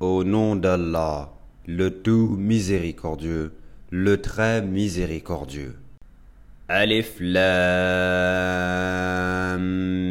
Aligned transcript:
Au 0.00 0.24
nom 0.24 0.56
d'Allah, 0.56 1.32
le 1.66 1.88
tout 1.88 2.36
miséricordieux, 2.38 3.54
le 3.90 4.20
très 4.20 4.60
miséricordieux. 4.60 5.74
Alif 6.68 7.16
Lam 7.18 7.46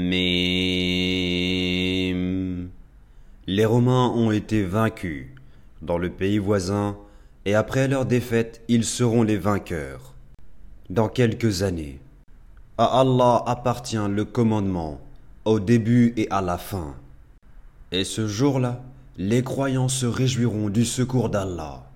Mim. 0.09 0.15
Les 3.45 3.65
Romains 3.65 4.09
ont 4.15 4.31
été 4.31 4.63
vaincus 4.63 5.28
dans 5.83 5.99
le 5.99 6.10
pays 6.10 6.40
voisin 6.40 6.97
et 7.46 7.54
après 7.54 7.88
leur 7.88 8.08
défaite, 8.08 8.63
ils 8.67 8.86
seront 8.86 9.22
les 9.22 9.38
vainqueurs. 9.38 10.15
Dans 10.90 11.10
quelques 11.10 11.62
années, 11.62 11.99
à 12.79 13.02
Allah 13.02 13.44
appartient 13.46 13.97
le 14.10 14.26
commandement 14.26 14.99
au 15.46 15.60
début 15.60 16.12
et 16.17 16.27
à 16.31 16.41
la 16.41 16.58
fin. 16.58 16.95
Et 17.91 18.04
ce 18.04 18.26
jour-là, 18.27 18.81
les 19.17 19.43
croyants 19.43 19.88
se 19.88 20.05
réjouiront 20.05 20.69
du 20.69 20.83
secours 20.83 21.29
d'Allah. 21.29 21.89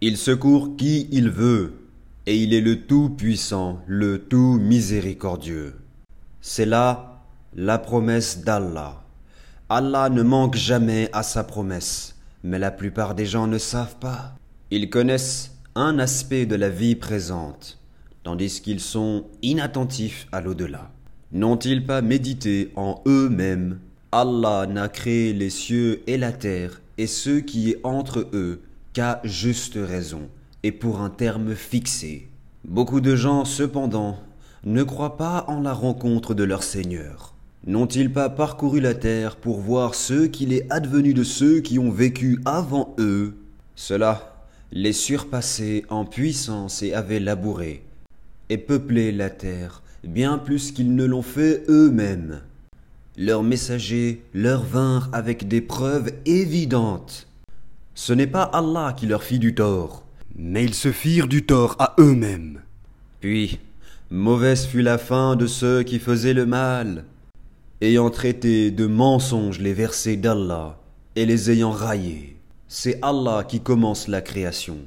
Il 0.00 0.16
secourt 0.16 0.76
qui 0.76 1.06
il 1.12 1.28
veut, 1.28 1.74
et 2.24 2.36
il 2.36 2.54
est 2.54 2.62
le 2.62 2.86
Tout-Puissant, 2.86 3.80
le 3.86 4.18
Tout-Miséricordieux. 4.18 5.74
C'est 6.40 6.64
là 6.64 7.22
la 7.54 7.78
promesse 7.78 8.42
d'Allah. 8.44 9.02
Allah 9.68 10.08
ne 10.08 10.22
manque 10.22 10.56
jamais 10.56 11.10
à 11.12 11.22
sa 11.22 11.44
promesse, 11.44 12.16
mais 12.42 12.58
la 12.58 12.70
plupart 12.70 13.14
des 13.14 13.26
gens 13.26 13.46
ne 13.46 13.58
savent 13.58 13.96
pas. 13.96 14.34
Ils 14.70 14.88
connaissent 14.88 15.54
un 15.74 15.98
aspect 15.98 16.46
de 16.46 16.54
la 16.54 16.70
vie 16.70 16.96
présente, 16.96 17.78
tandis 18.22 18.62
qu'ils 18.62 18.80
sont 18.80 19.26
inattentifs 19.42 20.26
à 20.32 20.40
l'au-delà. 20.40 20.90
N'ont-ils 21.32 21.84
pas 21.84 22.00
médité 22.00 22.72
en 22.74 23.02
eux-mêmes 23.06 23.80
Allah 24.10 24.66
n'a 24.66 24.88
créé 24.88 25.34
les 25.34 25.50
cieux 25.50 26.00
et 26.06 26.16
la 26.16 26.32
terre 26.32 26.80
et 26.96 27.06
ce 27.06 27.38
qui 27.38 27.70
est 27.70 27.80
entre 27.84 28.26
eux 28.32 28.62
qu'à 28.94 29.20
juste 29.22 29.76
raison 29.76 30.30
et 30.62 30.72
pour 30.72 31.02
un 31.02 31.10
terme 31.10 31.54
fixé. 31.54 32.28
Beaucoup 32.64 33.02
de 33.02 33.14
gens, 33.14 33.44
cependant, 33.44 34.18
ne 34.64 34.82
croient 34.82 35.18
pas 35.18 35.44
en 35.48 35.60
la 35.60 35.74
rencontre 35.74 36.32
de 36.32 36.42
leur 36.42 36.62
Seigneur. 36.62 37.34
N'ont-ils 37.66 38.10
pas 38.10 38.30
parcouru 38.30 38.80
la 38.80 38.94
terre 38.94 39.36
pour 39.36 39.60
voir 39.60 39.94
ce 39.94 40.24
qu'il 40.26 40.54
est 40.54 40.66
advenu 40.72 41.12
de 41.12 41.22
ceux 41.22 41.60
qui 41.60 41.78
ont 41.78 41.90
vécu 41.90 42.40
avant 42.46 42.96
eux? 42.98 43.36
Cela 43.76 44.46
les 44.72 44.94
surpassait 44.94 45.84
en 45.90 46.06
puissance 46.06 46.82
et 46.82 46.94
avait 46.94 47.20
labouré 47.20 47.82
et 48.48 48.56
peuplé 48.56 49.12
la 49.12 49.28
terre 49.28 49.82
bien 50.02 50.38
plus 50.38 50.72
qu'ils 50.72 50.94
ne 50.94 51.04
l'ont 51.04 51.20
fait 51.22 51.64
eux-mêmes. 51.68 52.40
Leurs 53.20 53.42
messagers 53.42 54.22
leur 54.32 54.62
vinrent 54.62 55.08
avec 55.12 55.48
des 55.48 55.60
preuves 55.60 56.12
évidentes. 56.24 57.26
Ce 57.96 58.12
n'est 58.12 58.28
pas 58.28 58.44
Allah 58.44 58.94
qui 58.96 59.06
leur 59.06 59.24
fit 59.24 59.40
du 59.40 59.56
tort, 59.56 60.04
mais 60.36 60.64
ils 60.64 60.74
se 60.74 60.92
firent 60.92 61.26
du 61.26 61.44
tort 61.44 61.74
à 61.80 61.96
eux-mêmes. 61.98 62.60
Puis, 63.20 63.58
mauvaise 64.12 64.66
fut 64.66 64.82
la 64.82 64.98
fin 64.98 65.34
de 65.34 65.48
ceux 65.48 65.82
qui 65.82 65.98
faisaient 65.98 66.32
le 66.32 66.46
mal, 66.46 67.06
ayant 67.80 68.08
traité 68.10 68.70
de 68.70 68.86
mensonges 68.86 69.58
les 69.58 69.74
versets 69.74 70.16
d'Allah 70.16 70.78
et 71.16 71.26
les 71.26 71.50
ayant 71.50 71.72
raillés. 71.72 72.36
C'est 72.68 73.00
Allah 73.02 73.42
qui 73.42 73.58
commence 73.58 74.06
la 74.06 74.20
création. 74.20 74.78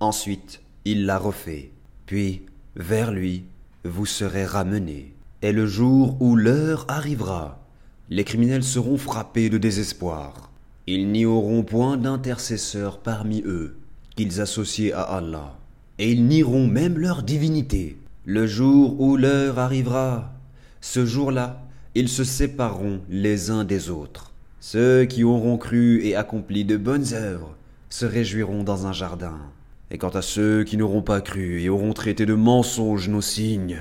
Ensuite, 0.00 0.60
il 0.84 1.06
la 1.06 1.18
refait. 1.18 1.70
Puis, 2.06 2.42
vers 2.74 3.12
lui, 3.12 3.44
vous 3.84 4.06
serez 4.06 4.44
ramenés. 4.44 5.14
Et 5.40 5.52
le 5.52 5.66
jour 5.66 6.16
où 6.18 6.34
l'heure 6.34 6.84
arrivera, 6.88 7.62
les 8.08 8.24
criminels 8.24 8.62
seront 8.62 8.96
frappés 8.96 9.50
de 9.50 9.58
désespoir. 9.58 10.50
Ils 10.86 11.10
n'y 11.10 11.26
auront 11.26 11.64
point 11.64 11.96
d'intercesseurs 11.96 12.98
parmi 13.00 13.42
eux 13.44 13.76
qu'ils 14.14 14.40
associent 14.40 14.96
à 14.96 15.02
Allah, 15.02 15.58
et 15.98 16.12
ils 16.12 16.26
nieront 16.26 16.68
même 16.68 16.98
leur 16.98 17.22
divinité. 17.22 17.98
Le 18.24 18.46
jour 18.46 19.00
où 19.00 19.16
l'heure 19.16 19.58
arrivera, 19.58 20.32
ce 20.80 21.04
jour-là, 21.04 21.62
ils 21.94 22.08
se 22.08 22.24
sépareront 22.24 23.00
les 23.08 23.50
uns 23.50 23.64
des 23.64 23.90
autres. 23.90 24.32
Ceux 24.60 25.04
qui 25.04 25.24
auront 25.24 25.58
cru 25.58 26.04
et 26.04 26.14
accompli 26.16 26.64
de 26.64 26.76
bonnes 26.76 27.12
œuvres 27.12 27.56
se 27.90 28.06
réjouiront 28.06 28.62
dans 28.62 28.86
un 28.86 28.92
jardin. 28.92 29.38
Et 29.90 29.98
quant 29.98 30.10
à 30.10 30.22
ceux 30.22 30.64
qui 30.64 30.76
n'auront 30.76 31.02
pas 31.02 31.20
cru 31.20 31.60
et 31.62 31.68
auront 31.68 31.92
traité 31.92 32.26
de 32.26 32.34
mensonges 32.34 33.08
nos 33.08 33.20
signes, 33.20 33.80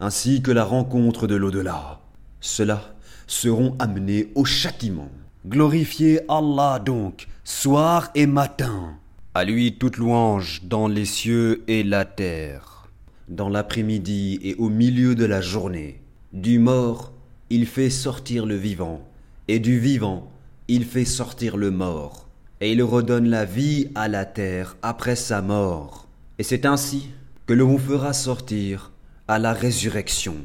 ainsi 0.00 0.42
que 0.42 0.50
la 0.50 0.64
rencontre 0.64 1.26
de 1.26 1.36
l'au-delà, 1.36 2.00
ceux-là 2.40 2.93
seront 3.26 3.76
amenés 3.78 4.30
au 4.34 4.44
châtiment. 4.44 5.10
Glorifiez 5.46 6.20
Allah 6.28 6.80
donc, 6.84 7.28
soir 7.44 8.10
et 8.14 8.26
matin. 8.26 8.94
À 9.34 9.44
lui 9.44 9.76
toute 9.76 9.96
louange 9.96 10.62
dans 10.64 10.88
les 10.88 11.04
cieux 11.04 11.64
et 11.68 11.82
la 11.82 12.04
terre. 12.04 12.88
Dans 13.28 13.48
l'après-midi 13.48 14.38
et 14.42 14.54
au 14.56 14.68
milieu 14.68 15.14
de 15.14 15.24
la 15.24 15.40
journée. 15.40 16.00
Du 16.32 16.58
mort, 16.58 17.12
il 17.50 17.66
fait 17.66 17.90
sortir 17.90 18.46
le 18.46 18.56
vivant, 18.56 19.06
et 19.48 19.58
du 19.58 19.78
vivant, 19.78 20.30
il 20.68 20.84
fait 20.84 21.04
sortir 21.04 21.56
le 21.56 21.70
mort, 21.70 22.26
et 22.60 22.72
il 22.72 22.82
redonne 22.82 23.28
la 23.28 23.44
vie 23.44 23.88
à 23.94 24.08
la 24.08 24.24
terre 24.24 24.76
après 24.82 25.16
sa 25.16 25.42
mort. 25.42 26.08
Et 26.38 26.42
c'est 26.42 26.64
ainsi 26.64 27.10
que 27.46 27.52
l'on 27.52 27.68
vous 27.68 27.78
fera 27.78 28.12
sortir 28.12 28.92
à 29.28 29.38
la 29.38 29.52
résurrection. 29.52 30.36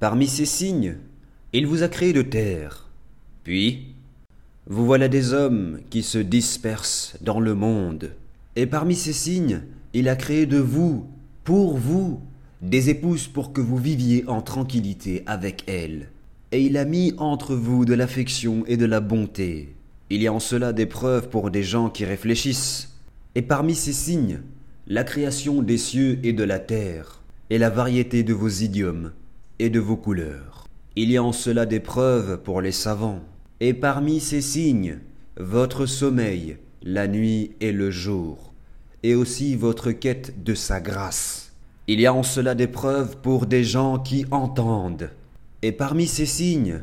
Parmi 0.00 0.26
ces 0.26 0.46
signes, 0.46 0.96
il 1.54 1.66
vous 1.66 1.82
a 1.82 1.88
créé 1.88 2.14
de 2.14 2.22
terre. 2.22 2.88
Puis, 3.44 3.94
vous 4.66 4.86
voilà 4.86 5.08
des 5.08 5.34
hommes 5.34 5.80
qui 5.90 6.02
se 6.02 6.18
dispersent 6.18 7.16
dans 7.20 7.40
le 7.40 7.54
monde. 7.54 8.12
Et 8.56 8.66
parmi 8.66 8.94
ces 8.94 9.12
signes, 9.12 9.62
il 9.92 10.08
a 10.08 10.16
créé 10.16 10.46
de 10.46 10.58
vous, 10.58 11.06
pour 11.44 11.76
vous, 11.76 12.20
des 12.62 12.88
épouses 12.88 13.28
pour 13.28 13.52
que 13.52 13.60
vous 13.60 13.76
viviez 13.76 14.24
en 14.28 14.40
tranquillité 14.40 15.24
avec 15.26 15.64
elles. 15.66 16.08
Et 16.52 16.62
il 16.62 16.78
a 16.78 16.86
mis 16.86 17.12
entre 17.18 17.54
vous 17.54 17.84
de 17.84 17.94
l'affection 17.94 18.64
et 18.66 18.78
de 18.78 18.86
la 18.86 19.00
bonté. 19.00 19.74
Il 20.08 20.22
y 20.22 20.28
a 20.28 20.32
en 20.32 20.40
cela 20.40 20.72
des 20.72 20.86
preuves 20.86 21.28
pour 21.28 21.50
des 21.50 21.62
gens 21.62 21.90
qui 21.90 22.06
réfléchissent. 22.06 22.96
Et 23.34 23.42
parmi 23.42 23.74
ces 23.74 23.92
signes, 23.92 24.40
la 24.86 25.04
création 25.04 25.62
des 25.62 25.78
cieux 25.78 26.18
et 26.22 26.32
de 26.32 26.44
la 26.44 26.58
terre, 26.58 27.22
et 27.50 27.58
la 27.58 27.68
variété 27.70 28.22
de 28.22 28.32
vos 28.32 28.48
idiomes 28.48 29.12
et 29.58 29.68
de 29.68 29.80
vos 29.80 29.96
couleurs. 29.96 30.62
Il 30.94 31.10
y 31.10 31.16
a 31.16 31.22
en 31.22 31.32
cela 31.32 31.64
des 31.64 31.80
preuves 31.80 32.42
pour 32.42 32.60
les 32.60 32.72
savants. 32.72 33.20
Et 33.60 33.72
parmi 33.72 34.20
ces 34.20 34.42
signes, 34.42 34.98
votre 35.38 35.86
sommeil, 35.86 36.58
la 36.82 37.08
nuit 37.08 37.52
et 37.60 37.72
le 37.72 37.90
jour, 37.90 38.52
et 39.02 39.14
aussi 39.14 39.54
votre 39.54 39.92
quête 39.92 40.44
de 40.44 40.54
sa 40.54 40.80
grâce. 40.80 41.52
Il 41.86 41.98
y 41.98 42.06
a 42.06 42.12
en 42.12 42.22
cela 42.22 42.54
des 42.54 42.66
preuves 42.66 43.16
pour 43.22 43.46
des 43.46 43.64
gens 43.64 43.98
qui 43.98 44.26
entendent. 44.30 45.10
Et 45.62 45.72
parmi 45.72 46.06
ces 46.06 46.26
signes, 46.26 46.82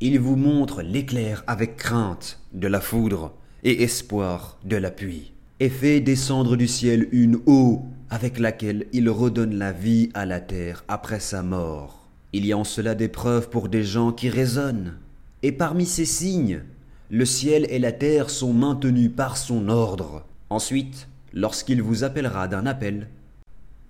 il 0.00 0.18
vous 0.18 0.36
montre 0.36 0.80
l'éclair 0.80 1.44
avec 1.46 1.76
crainte 1.76 2.40
de 2.54 2.66
la 2.66 2.80
foudre 2.80 3.34
et 3.62 3.82
espoir 3.82 4.58
de 4.64 4.76
la 4.76 4.90
pluie, 4.90 5.32
et 5.58 5.68
fait 5.68 6.00
descendre 6.00 6.56
du 6.56 6.66
ciel 6.66 7.08
une 7.12 7.40
eau 7.44 7.82
avec 8.08 8.38
laquelle 8.38 8.86
il 8.94 9.10
redonne 9.10 9.56
la 9.56 9.72
vie 9.72 10.08
à 10.14 10.24
la 10.24 10.40
terre 10.40 10.82
après 10.88 11.20
sa 11.20 11.42
mort. 11.42 11.99
Il 12.32 12.46
y 12.46 12.52
a 12.52 12.58
en 12.58 12.64
cela 12.64 12.94
des 12.94 13.08
preuves 13.08 13.50
pour 13.50 13.68
des 13.68 13.82
gens 13.82 14.12
qui 14.12 14.28
raisonnent. 14.28 14.94
Et 15.42 15.52
parmi 15.52 15.86
ces 15.86 16.04
signes, 16.04 16.62
le 17.10 17.24
ciel 17.24 17.66
et 17.70 17.78
la 17.78 17.92
terre 17.92 18.30
sont 18.30 18.52
maintenus 18.52 19.10
par 19.14 19.36
son 19.36 19.68
ordre. 19.68 20.24
Ensuite, 20.48 21.08
lorsqu'il 21.32 21.82
vous 21.82 22.04
appellera 22.04 22.46
d'un 22.46 22.66
appel, 22.66 23.08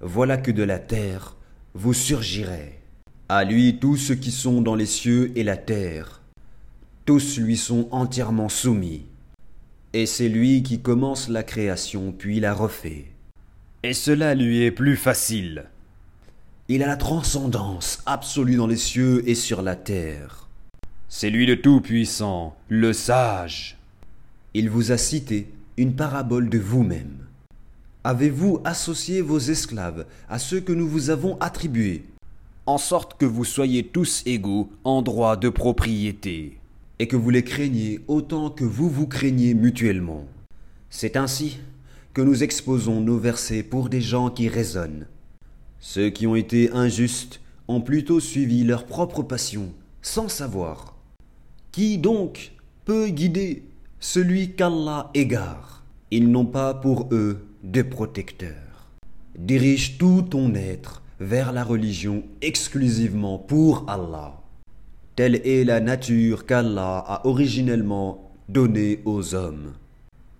voilà 0.00 0.38
que 0.38 0.50
de 0.50 0.62
la 0.62 0.78
terre 0.78 1.36
vous 1.74 1.92
surgirez. 1.92 2.80
À 3.28 3.44
lui 3.44 3.78
tous 3.78 3.96
ceux 3.96 4.14
qui 4.14 4.30
sont 4.30 4.62
dans 4.62 4.74
les 4.74 4.86
cieux 4.86 5.32
et 5.36 5.44
la 5.44 5.56
terre, 5.56 6.22
tous 7.04 7.38
lui 7.38 7.56
sont 7.56 7.88
entièrement 7.90 8.48
soumis. 8.48 9.02
Et 9.93 10.06
c'est 10.06 10.28
lui 10.28 10.62
qui 10.62 10.81
commence 10.81 11.28
la 11.28 11.43
création 11.43 12.12
puis 12.12 12.40
la 12.40 12.54
refait. 12.54 13.06
Et 13.82 13.93
cela 13.93 14.34
lui 14.34 14.62
est 14.62 14.70
plus 14.70 14.96
facile. 14.96 15.64
Il 16.72 16.84
a 16.84 16.87
la 16.87 16.96
transcendance 16.96 18.00
absolue 18.06 18.55
dans 18.55 18.69
les 18.69 18.76
cieux 18.76 19.28
et 19.28 19.34
sur 19.34 19.61
la 19.61 19.75
terre. 19.75 20.46
C'est 21.08 21.28
lui 21.28 21.44
le 21.44 21.61
Tout-Puissant, 21.61 22.55
le 22.69 22.93
Sage. 22.93 23.76
Il 24.55 24.70
vous 24.70 24.93
a 24.93 24.96
cité 24.96 25.49
une 25.76 25.96
parabole 25.96 26.49
de 26.49 26.58
vous-même. 26.58 27.26
Avez-vous 28.05 28.61
associé 28.64 29.20
vos 29.20 29.40
esclaves 29.40 30.06
à 30.28 30.38
ceux 30.38 30.61
que 30.61 30.72
nous 30.72 30.87
vous 30.87 31.11
avons 31.11 31.37
attribués, 31.40 32.05
en 32.67 32.78
sorte 32.78 33.19
que 33.19 33.26
vous 33.26 33.44
soyez 33.44 33.82
tous 33.82 34.22
égaux 34.25 34.70
en 34.84 35.02
droit 35.02 35.34
de 35.34 35.49
propriété, 35.49 36.61
et 37.00 37.08
que 37.08 37.17
vous 37.17 37.31
les 37.31 37.43
craigniez 37.43 37.99
autant 38.06 38.49
que 38.49 38.62
vous 38.62 38.88
vous 38.88 39.08
craignez 39.08 39.55
mutuellement 39.55 40.25
C'est 40.88 41.17
ainsi 41.17 41.58
que 42.14 42.22
nous 42.22 42.44
exposons 42.44 43.00
nos 43.00 43.19
versets 43.19 43.64
pour 43.64 43.88
des 43.88 44.00
gens 44.00 44.31
qui 44.31 44.49
raisonnent. 44.49 45.08
Ceux 45.82 46.11
qui 46.11 46.27
ont 46.27 46.37
été 46.37 46.71
injustes 46.73 47.41
ont 47.67 47.81
plutôt 47.81 48.21
suivi 48.21 48.65
leur 48.65 48.85
propre 48.85 49.23
passion, 49.23 49.73
sans 50.03 50.29
savoir. 50.29 50.94
Qui 51.73 51.97
donc 51.97 52.53
peut 52.85 53.09
guider 53.09 53.62
celui 53.99 54.55
qu'Allah 54.55 55.11
égare? 55.15 55.82
Ils 56.11 56.31
n'ont 56.31 56.44
pas 56.44 56.75
pour 56.75 57.09
eux 57.12 57.47
de 57.65 57.81
protecteur. 57.81 58.91
Dirige 59.38 59.97
tout 59.97 60.21
ton 60.21 60.55
être 60.55 61.03
vers 61.19 61.50
la 61.53 61.65
religion 61.65 62.25
exclusivement 62.43 63.38
pour 63.38 63.87
Allah. 63.88 64.35
Telle 65.17 65.37
est 65.47 65.65
la 65.65 65.81
nature 65.81 66.44
qu'Allah 66.44 66.99
a 67.06 67.27
originellement 67.27 68.31
donnée 68.50 69.00
aux 69.06 69.35
hommes. 69.35 69.73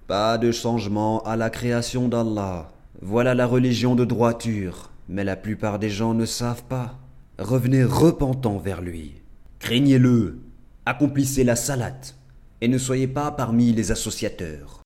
Pas 0.07 0.37
de 0.37 0.53
changement 0.53 1.23
à 1.23 1.37
la 1.37 1.49
création 1.49 2.09
d'Allah. 2.09 2.73
Voilà 3.01 3.35
la 3.35 3.47
religion 3.47 3.95
de 3.95 4.05
droiture, 4.05 4.91
mais 5.11 5.25
la 5.25 5.37
plupart 5.37 5.81
des 5.81 5.91
gens 5.91 6.15
ne 6.15 6.25
savent 6.25 6.62
pas. 6.65 6.99
Revenez 7.39 7.83
repentant 7.83 8.59
vers 8.59 8.81
lui. 8.81 9.15
Craignez-le, 9.59 10.39
accomplissez 10.87 11.43
la 11.43 11.57
salate, 11.57 12.17
et 12.61 12.69
ne 12.69 12.79
soyez 12.79 13.09
pas 13.09 13.33
parmi 13.33 13.73
les 13.73 13.91
associateurs, 13.91 14.83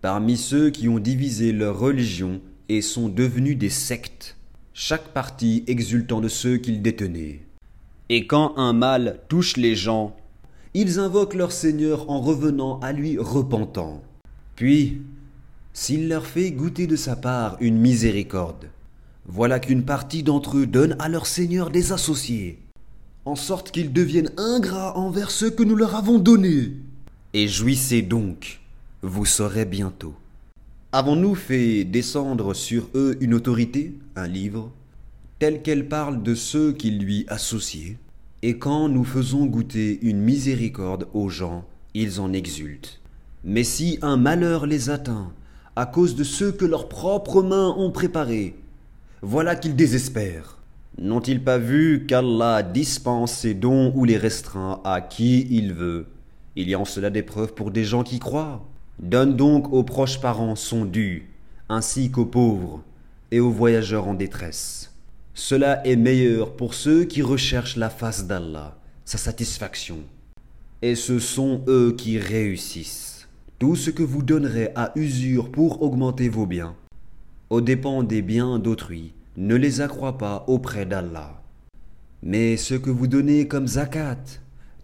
parmi 0.00 0.36
ceux 0.36 0.70
qui 0.70 0.88
ont 0.88 0.98
divisé 0.98 1.52
leur 1.52 1.78
religion 1.78 2.40
et 2.68 2.80
sont 2.80 3.08
devenus 3.08 3.58
des 3.58 3.68
sectes, 3.68 4.36
chaque 4.72 5.08
parti 5.08 5.62
exultant 5.66 6.20
de 6.20 6.28
ceux 6.28 6.56
qu'ils 6.56 6.80
détenaient. 6.80 7.42
Et 8.08 8.26
quand 8.26 8.56
un 8.56 8.72
mal 8.72 9.20
touche 9.28 9.56
les 9.56 9.76
gens, 9.76 10.16
ils 10.72 10.98
invoquent 10.98 11.34
leur 11.34 11.52
Seigneur 11.52 12.08
en 12.08 12.20
revenant 12.20 12.80
à 12.80 12.92
lui 12.92 13.18
repentant. 13.18 14.02
Puis, 14.56 15.02
s'il 15.72 16.08
leur 16.08 16.24
fait 16.24 16.50
goûter 16.50 16.86
de 16.86 16.96
sa 16.96 17.14
part 17.14 17.56
une 17.60 17.78
miséricorde, 17.78 18.70
voilà 19.32 19.60
qu'une 19.60 19.84
partie 19.84 20.24
d'entre 20.24 20.56
eux 20.56 20.66
donne 20.66 20.96
à 20.98 21.08
leur 21.08 21.26
Seigneur 21.26 21.70
des 21.70 21.92
associés, 21.92 22.58
en 23.24 23.36
sorte 23.36 23.70
qu'ils 23.70 23.92
deviennent 23.92 24.32
ingrats 24.36 24.96
envers 24.96 25.30
ceux 25.30 25.50
que 25.50 25.62
nous 25.62 25.76
leur 25.76 25.94
avons 25.94 26.18
donnés. 26.18 26.72
Et 27.32 27.46
jouissez 27.46 28.02
donc, 28.02 28.60
vous 29.02 29.24
saurez 29.24 29.66
bientôt. 29.66 30.14
Avons-nous 30.90 31.36
fait 31.36 31.84
descendre 31.84 32.54
sur 32.54 32.88
eux 32.96 33.16
une 33.20 33.34
autorité, 33.34 33.94
un 34.16 34.26
livre, 34.26 34.72
tel 35.38 35.62
qu'elle 35.62 35.86
parle 35.86 36.24
de 36.24 36.34
ceux 36.34 36.72
qui 36.72 36.90
lui 36.90 37.24
associaient 37.28 37.98
Et 38.42 38.58
quand 38.58 38.88
nous 38.88 39.04
faisons 39.04 39.46
goûter 39.46 40.00
une 40.02 40.20
miséricorde 40.20 41.06
aux 41.14 41.28
gens, 41.28 41.64
ils 41.94 42.18
en 42.18 42.32
exultent. 42.32 43.00
Mais 43.44 43.62
si 43.62 44.00
un 44.02 44.16
malheur 44.16 44.66
les 44.66 44.90
atteint, 44.90 45.32
à 45.76 45.86
cause 45.86 46.16
de 46.16 46.24
ceux 46.24 46.50
que 46.50 46.64
leurs 46.64 46.88
propres 46.88 47.42
mains 47.44 47.72
ont 47.78 47.92
préparés, 47.92 48.56
voilà 49.22 49.54
qu'ils 49.54 49.76
désespèrent. 49.76 50.56
N'ont-ils 50.98 51.44
pas 51.44 51.58
vu 51.58 52.06
qu'Allah 52.06 52.62
dispense 52.62 53.32
ses 53.32 53.52
dons 53.52 53.92
ou 53.94 54.06
les 54.06 54.16
restreint 54.16 54.80
à 54.82 55.02
qui 55.02 55.46
il 55.50 55.74
veut? 55.74 56.06
Il 56.56 56.70
y 56.70 56.74
a 56.74 56.80
en 56.80 56.86
cela 56.86 57.10
des 57.10 57.22
preuves 57.22 57.52
pour 57.52 57.70
des 57.70 57.84
gens 57.84 58.02
qui 58.02 58.18
croient. 58.18 58.66
Donne 58.98 59.36
donc 59.36 59.72
aux 59.72 59.84
proches 59.84 60.20
parents 60.20 60.56
son 60.56 60.86
dû, 60.86 61.28
ainsi 61.68 62.10
qu'aux 62.10 62.24
pauvres 62.24 62.82
et 63.30 63.40
aux 63.40 63.50
voyageurs 63.50 64.08
en 64.08 64.14
détresse. 64.14 64.94
Cela 65.34 65.86
est 65.86 65.96
meilleur 65.96 66.56
pour 66.56 66.72
ceux 66.74 67.04
qui 67.04 67.20
recherchent 67.20 67.76
la 67.76 67.90
face 67.90 68.26
d'Allah, 68.26 68.78
sa 69.04 69.18
satisfaction. 69.18 69.98
Et 70.80 70.94
ce 70.94 71.18
sont 71.18 71.62
eux 71.68 71.94
qui 71.96 72.18
réussissent. 72.18 73.28
Tout 73.58 73.76
ce 73.76 73.90
que 73.90 74.02
vous 74.02 74.22
donnerez 74.22 74.70
à 74.74 74.92
usure 74.96 75.50
pour 75.50 75.82
augmenter 75.82 76.30
vos 76.30 76.46
biens, 76.46 76.74
aux 77.50 77.60
dépens 77.60 78.04
des 78.04 78.22
biens 78.22 78.60
d'autrui, 78.60 79.12
ne 79.36 79.56
les 79.56 79.80
accroît 79.80 80.18
pas 80.18 80.44
auprès 80.46 80.86
d'Allah. 80.86 81.42
Mais 82.22 82.56
ce 82.56 82.74
que 82.74 82.90
vous 82.90 83.08
donnez 83.08 83.48
comme 83.48 83.66
zakat, 83.66 84.18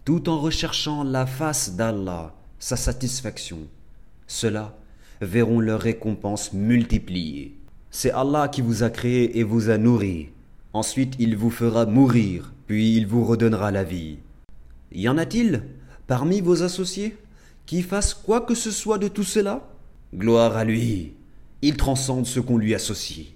tout 0.03 0.27
en 0.27 0.37
recherchant 0.37 1.05
la 1.05 1.25
face 1.25 1.75
d'Allah, 1.75 2.35
sa 2.59 2.75
satisfaction, 2.75 3.59
ceux-là 4.27 4.77
verront 5.21 5.61
leur 5.61 5.79
récompense 5.79 6.51
multipliée. 6.51 7.55
C'est 7.89 8.11
Allah 8.11 8.49
qui 8.49 8.61
vous 8.61 8.83
a 8.83 8.89
créé 8.89 9.39
et 9.39 9.43
vous 9.43 9.69
a 9.69 9.77
nourri. 9.77 10.29
Ensuite 10.73 11.15
il 11.19 11.37
vous 11.37 11.49
fera 11.49 11.85
mourir, 11.85 12.53
puis 12.67 12.97
il 12.97 13.07
vous 13.07 13.23
redonnera 13.23 13.71
la 13.71 13.85
vie. 13.85 14.17
Y 14.91 15.07
en 15.07 15.17
a-t-il 15.17 15.63
parmi 16.05 16.41
vos 16.41 16.63
associés 16.63 17.15
qui 17.65 17.81
fassent 17.81 18.13
quoi 18.13 18.41
que 18.41 18.55
ce 18.55 18.71
soit 18.71 18.97
de 18.97 19.07
tout 19.07 19.23
cela? 19.23 19.69
Gloire 20.13 20.57
à 20.57 20.65
lui, 20.65 21.13
il 21.61 21.75
transcende 21.75 22.25
ce 22.25 22.39
qu'on 22.39 22.57
lui 22.57 22.75
associe. 22.75 23.27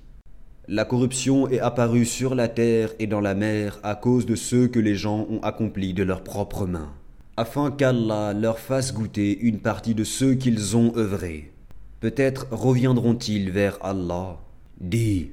La 0.68 0.86
corruption 0.86 1.50
est 1.50 1.60
apparue 1.60 2.06
sur 2.06 2.36
la 2.36 2.48
terre 2.48 2.92
et 3.00 3.08
dans 3.08 3.20
la 3.20 3.34
mer 3.34 3.80
à 3.82 3.96
cause 3.96 4.28
de 4.28 4.36
ceux 4.36 4.68
que 4.68 4.80
les 4.80 4.96
gens 4.96 5.26
ont 5.30 5.40
accomplis 5.42 5.94
de 5.94 6.04
leurs 6.04 6.24
propres 6.24 6.68
mains, 6.68 6.94
afin 7.36 7.72
qu'Allah 7.72 8.34
leur 8.34 8.60
fasse 8.60 8.94
goûter 8.94 9.40
une 9.40 9.60
partie 9.60 9.96
de 9.96 10.04
ceux 10.04 10.36
qu'ils 10.36 10.78
ont 10.78 10.96
œuvrés. 10.96 11.52
Peut-être 12.00 12.48
reviendront-ils 12.52 13.50
vers 13.50 13.80
Allah. 13.82 14.38
Dis, 14.80 15.32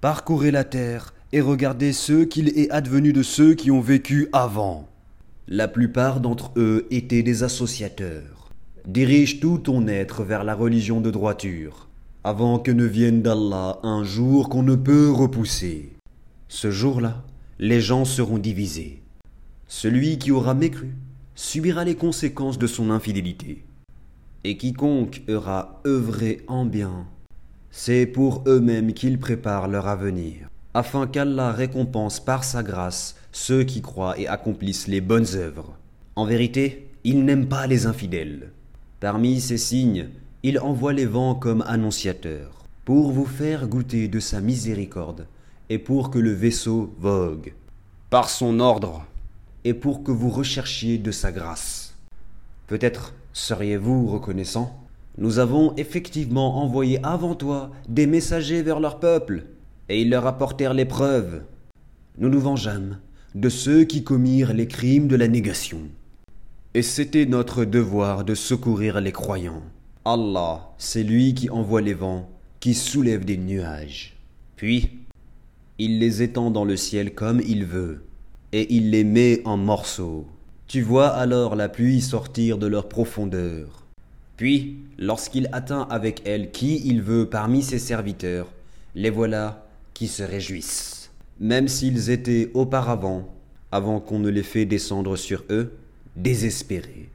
parcourez 0.00 0.50
la 0.50 0.64
terre 0.64 1.12
et 1.32 1.42
regardez 1.42 1.92
ce 1.92 2.24
qu'il 2.24 2.58
est 2.58 2.70
advenu 2.70 3.12
de 3.12 3.22
ceux 3.22 3.54
qui 3.54 3.70
ont 3.70 3.80
vécu 3.82 4.28
avant. 4.32 4.88
La 5.46 5.68
plupart 5.68 6.20
d'entre 6.20 6.52
eux 6.56 6.86
étaient 6.90 7.22
des 7.22 7.42
associateurs. 7.42 8.50
Dirige 8.86 9.40
tout 9.40 9.58
ton 9.58 9.86
être 9.88 10.24
vers 10.24 10.42
la 10.42 10.54
religion 10.54 11.02
de 11.02 11.10
droiture 11.10 11.89
avant 12.22 12.58
que 12.58 12.70
ne 12.70 12.84
vienne 12.84 13.22
d'Allah 13.22 13.78
un 13.82 14.04
jour 14.04 14.48
qu'on 14.48 14.62
ne 14.62 14.74
peut 14.74 15.10
repousser. 15.10 15.90
Ce 16.48 16.70
jour-là, 16.70 17.22
les 17.58 17.80
gens 17.80 18.04
seront 18.04 18.38
divisés. 18.38 19.02
Celui 19.68 20.18
qui 20.18 20.30
aura 20.30 20.54
mécru 20.54 20.94
subira 21.34 21.84
les 21.84 21.94
conséquences 21.94 22.58
de 22.58 22.66
son 22.66 22.90
infidélité. 22.90 23.64
Et 24.44 24.56
quiconque 24.56 25.22
aura 25.28 25.80
œuvré 25.86 26.42
en 26.48 26.66
bien, 26.66 27.06
c'est 27.70 28.04
pour 28.04 28.42
eux-mêmes 28.46 28.92
qu'ils 28.92 29.18
préparent 29.18 29.68
leur 29.68 29.86
avenir, 29.86 30.48
afin 30.74 31.06
qu'Allah 31.06 31.52
récompense 31.52 32.20
par 32.20 32.44
sa 32.44 32.62
grâce 32.62 33.16
ceux 33.32 33.64
qui 33.64 33.80
croient 33.80 34.18
et 34.18 34.26
accomplissent 34.26 34.88
les 34.88 35.00
bonnes 35.00 35.36
œuvres. 35.36 35.76
En 36.16 36.24
vérité, 36.24 36.88
il 37.04 37.24
n'aime 37.24 37.48
pas 37.48 37.66
les 37.66 37.86
infidèles. 37.86 38.50
Parmi 38.98 39.40
ces 39.40 39.56
signes, 39.56 40.08
il 40.42 40.58
envoie 40.58 40.92
les 40.92 41.06
vents 41.06 41.34
comme 41.34 41.62
annonciateurs, 41.66 42.64
pour 42.84 43.12
vous 43.12 43.26
faire 43.26 43.68
goûter 43.68 44.08
de 44.08 44.20
sa 44.20 44.40
miséricorde, 44.40 45.26
et 45.68 45.78
pour 45.78 46.10
que 46.10 46.18
le 46.18 46.32
vaisseau 46.32 46.94
vogue, 46.98 47.52
par 48.08 48.30
son 48.30 48.58
ordre, 48.58 49.04
et 49.64 49.74
pour 49.74 50.02
que 50.02 50.10
vous 50.10 50.30
recherchiez 50.30 50.96
de 50.96 51.10
sa 51.10 51.30
grâce. 51.30 51.94
Peut-être 52.66 53.12
seriez-vous 53.32 54.06
reconnaissant? 54.06 54.76
Nous 55.18 55.38
avons 55.38 55.74
effectivement 55.76 56.62
envoyé 56.62 56.98
avant 57.04 57.34
toi 57.34 57.70
des 57.88 58.06
messagers 58.06 58.62
vers 58.62 58.80
leur 58.80 58.98
peuple, 58.98 59.44
et 59.90 60.00
ils 60.00 60.08
leur 60.08 60.26
apportèrent 60.26 60.72
les 60.72 60.86
preuves. 60.86 61.42
Nous 62.16 62.30
nous 62.30 62.40
vengeâmes 62.40 62.98
de 63.34 63.48
ceux 63.48 63.84
qui 63.84 64.02
commirent 64.02 64.54
les 64.54 64.66
crimes 64.66 65.06
de 65.06 65.16
la 65.16 65.28
négation. 65.28 65.82
Et 66.74 66.82
c'était 66.82 67.26
notre 67.26 67.64
devoir 67.64 68.24
de 68.24 68.34
secourir 68.34 69.00
les 69.00 69.12
croyants. 69.12 69.62
Allah, 70.04 70.72
c'est 70.78 71.02
lui 71.02 71.34
qui 71.34 71.50
envoie 71.50 71.82
les 71.82 71.92
vents, 71.92 72.30
qui 72.58 72.72
soulève 72.72 73.26
des 73.26 73.36
nuages. 73.36 74.16
Puis, 74.56 74.90
il 75.78 75.98
les 75.98 76.22
étend 76.22 76.50
dans 76.50 76.64
le 76.64 76.76
ciel 76.76 77.14
comme 77.14 77.40
il 77.46 77.66
veut, 77.66 78.02
et 78.52 78.74
il 78.74 78.90
les 78.90 79.04
met 79.04 79.42
en 79.44 79.58
morceaux. 79.58 80.26
Tu 80.66 80.80
vois 80.80 81.08
alors 81.08 81.54
la 81.54 81.68
pluie 81.68 82.00
sortir 82.00 82.56
de 82.56 82.66
leur 82.66 82.88
profondeur. 82.88 83.84
Puis, 84.38 84.78
lorsqu'il 84.98 85.50
atteint 85.52 85.86
avec 85.90 86.22
elle 86.24 86.50
qui 86.50 86.80
il 86.86 87.02
veut 87.02 87.28
parmi 87.28 87.62
ses 87.62 87.78
serviteurs, 87.78 88.50
les 88.94 89.10
voilà 89.10 89.66
qui 89.92 90.08
se 90.08 90.22
réjouissent. 90.22 91.10
Même 91.40 91.68
s'ils 91.68 92.08
étaient 92.08 92.50
auparavant, 92.54 93.28
avant 93.70 94.00
qu'on 94.00 94.18
ne 94.18 94.30
les 94.30 94.42
fait 94.42 94.64
descendre 94.64 95.16
sur 95.16 95.44
eux, 95.50 95.74
désespérés. 96.16 97.10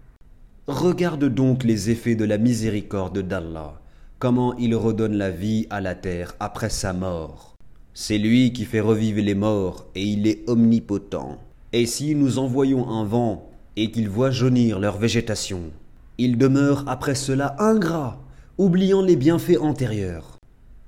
Regarde 0.67 1.25
donc 1.25 1.63
les 1.63 1.91
effets 1.91 2.15
de 2.15 2.25
la 2.25 2.39
miséricorde 2.39 3.19
d'Allah, 3.19 3.79
comment 4.17 4.55
il 4.57 4.74
redonne 4.75 5.15
la 5.15 5.29
vie 5.29 5.67
à 5.69 5.79
la 5.79 5.93
terre 5.93 6.36
après 6.39 6.72
sa 6.72 6.91
mort. 6.91 7.53
C'est 7.93 8.17
lui 8.17 8.51
qui 8.51 8.65
fait 8.65 8.79
revivre 8.79 9.22
les 9.22 9.36
morts 9.36 9.86
et 9.93 10.01
il 10.01 10.25
est 10.25 10.41
omnipotent. 10.50 11.38
Et 11.72 11.86
si 11.86 12.15
nous 12.15 12.39
envoyons 12.39 12.89
un 12.89 13.05
vent 13.05 13.48
et 13.75 13.91
qu'il 13.91 14.10
voit 14.10 14.31
jaunir 14.31 14.79
leur 14.79 14.98
végétation, 14.98 15.72
il 16.17 16.39
demeure 16.39 16.84
après 16.88 17.13
cela 17.13 17.55
ingrat, 17.60 18.19
oubliant 18.57 19.03
les 19.03 19.17
bienfaits 19.17 19.60
antérieurs. 19.62 20.39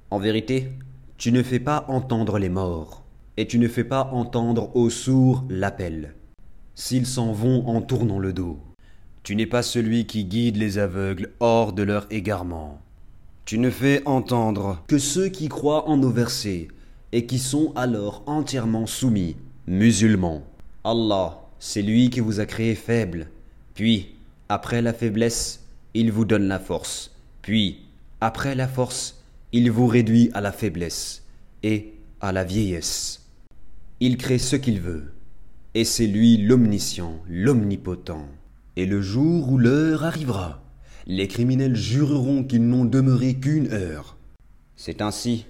En 0.10 0.18
vérité, 0.18 0.72
tu 1.20 1.32
ne 1.32 1.44
fais 1.44 1.60
pas 1.60 1.86
entendre 1.88 2.40
les 2.40 2.50
morts, 2.50 3.04
et 3.38 3.46
tu 3.46 3.60
ne 3.60 3.68
fais 3.68 3.84
pas 3.84 4.10
entendre 4.12 4.76
aux 4.76 4.90
sourds 4.90 5.44
l'appel, 5.50 6.16
s'ils 6.74 7.06
s'en 7.06 7.32
vont 7.32 7.68
en 7.68 7.82
tournant 7.82 8.18
le 8.18 8.34
dos. 8.34 8.58
Tu 9.28 9.36
n'es 9.36 9.46
pas 9.46 9.62
celui 9.62 10.06
qui 10.06 10.24
guide 10.24 10.56
les 10.56 10.78
aveugles 10.78 11.34
hors 11.42 11.74
de 11.74 11.84
leur 11.84 12.08
égarement. 12.12 12.80
Tu 13.44 13.60
ne 13.60 13.70
fais 13.70 14.02
entendre 14.06 14.82
que 14.88 14.98
ceux 14.98 15.28
qui 15.28 15.50
croient 15.50 15.90
en 15.90 15.98
nos 15.98 16.10
versets 16.10 16.70
et 17.12 17.26
qui 17.26 17.38
sont 17.38 17.74
alors 17.76 18.24
entièrement 18.26 18.86
soumis, 18.86 19.36
musulmans. 19.68 20.48
Allah, 20.86 21.42
c'est 21.60 21.82
lui 21.82 22.10
qui 22.10 22.22
vous 22.22 22.40
a 22.40 22.46
créé 22.46 22.74
faible. 22.74 23.28
Puis, 23.74 24.16
après 24.48 24.82
la 24.82 24.94
faiblesse, 24.94 25.60
il 25.94 26.10
vous 26.10 26.24
donne 26.24 26.48
la 26.48 26.60
force, 26.60 27.14
puis, 27.42 27.82
après 28.22 28.56
la 28.56 28.70
force, 28.70 29.22
il 29.52 29.70
vous 29.72 29.88
réduit 29.88 30.32
à 30.36 30.40
la 30.40 30.54
faiblesse 30.54 31.26
et 31.64 31.96
à 32.22 32.32
la 32.32 32.46
vieillesse. 32.46 33.28
Il 34.00 34.16
crée 34.16 34.40
ce 34.40 34.56
qu'il 34.56 34.80
veut, 34.80 35.12
et 35.74 35.84
c'est 35.84 36.08
lui 36.08 36.38
l'omniscient, 36.38 37.20
l'omnipotent. 37.28 38.26
Et 38.78 38.86
le 38.86 39.02
jour 39.02 39.52
où 39.52 39.58
l'heure 39.58 40.06
arrivera, 40.06 40.62
les 41.08 41.28
criminels 41.28 41.76
jureront 41.76 42.44
qu'ils 42.44 42.68
n'ont 42.68 42.86
demeuré 42.86 43.34
qu'une 43.34 43.74
heure. 43.74 44.18
C'est 44.76 45.02
ainsi 45.02 45.48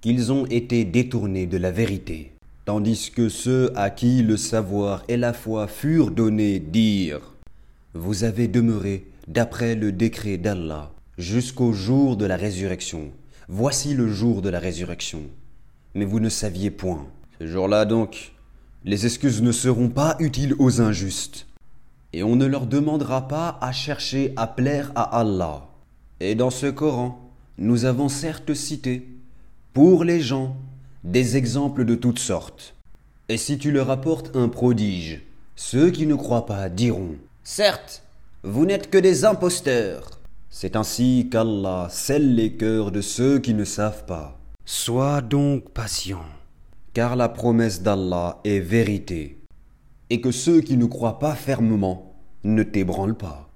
qu'ils 0.00 0.30
ont 0.30 0.46
été 0.46 0.84
détournés 0.84 1.48
de 1.48 1.56
la 1.56 1.72
vérité, 1.72 2.30
tandis 2.66 3.10
que 3.10 3.28
ceux 3.28 3.72
à 3.74 3.90
qui 3.90 4.22
le 4.22 4.36
savoir 4.36 5.02
et 5.08 5.16
la 5.16 5.32
foi 5.32 5.66
furent 5.66 6.12
donnés 6.12 6.60
dirent 6.60 7.34
Vous 7.94 8.22
avez 8.22 8.46
demeuré 8.46 9.04
d'après 9.26 9.74
le 9.74 9.90
décret 9.90 10.36
d'Allah 10.36 10.92
jusqu'au 11.18 11.72
jour 11.72 12.16
de 12.16 12.24
la 12.24 12.36
résurrection. 12.36 13.10
Voici 13.48 13.94
le 13.94 14.06
jour 14.06 14.42
de 14.42 14.48
la 14.48 14.60
résurrection. 14.60 15.22
Mais 15.96 16.04
vous 16.04 16.20
ne 16.20 16.28
saviez 16.28 16.70
point. 16.70 17.08
Ce 17.40 17.48
jour-là 17.48 17.84
donc, 17.84 18.30
les 18.84 19.06
excuses 19.06 19.42
ne 19.42 19.50
seront 19.50 19.88
pas 19.88 20.14
utiles 20.20 20.54
aux 20.60 20.80
injustes. 20.80 21.48
Et 22.12 22.22
on 22.22 22.36
ne 22.36 22.46
leur 22.46 22.66
demandera 22.66 23.28
pas 23.28 23.58
à 23.60 23.72
chercher 23.72 24.32
à 24.36 24.46
plaire 24.46 24.92
à 24.94 25.20
Allah. 25.20 25.66
Et 26.20 26.34
dans 26.34 26.50
ce 26.50 26.66
Coran, 26.66 27.30
nous 27.58 27.84
avons 27.84 28.08
certes 28.08 28.54
cité, 28.54 29.06
pour 29.72 30.04
les 30.04 30.20
gens, 30.20 30.56
des 31.04 31.36
exemples 31.36 31.84
de 31.84 31.94
toutes 31.94 32.18
sortes. 32.18 32.74
Et 33.28 33.36
si 33.36 33.58
tu 33.58 33.70
leur 33.70 33.90
apportes 33.90 34.34
un 34.34 34.48
prodige, 34.48 35.22
ceux 35.56 35.90
qui 35.90 36.06
ne 36.06 36.14
croient 36.14 36.46
pas 36.46 36.68
diront, 36.68 37.16
Certes, 37.44 38.02
vous 38.42 38.66
n'êtes 38.66 38.90
que 38.90 38.98
des 38.98 39.24
imposteurs. 39.24 40.18
C'est 40.50 40.74
ainsi 40.74 41.28
qu'Allah 41.30 41.88
scelle 41.90 42.34
les 42.34 42.56
cœurs 42.56 42.90
de 42.90 43.00
ceux 43.00 43.38
qui 43.38 43.54
ne 43.54 43.64
savent 43.64 44.04
pas. 44.04 44.38
Sois 44.64 45.20
donc 45.20 45.70
patient, 45.70 46.24
car 46.92 47.16
la 47.16 47.28
promesse 47.28 47.82
d'Allah 47.82 48.40
est 48.44 48.60
vérité, 48.60 49.38
et 50.10 50.20
que 50.20 50.30
ceux 50.30 50.60
qui 50.60 50.76
ne 50.76 50.86
croient 50.86 51.18
pas 51.18 51.34
fermement 51.34 52.14
ne 52.44 52.62
t'ébranlent 52.62 53.16
pas. 53.16 53.49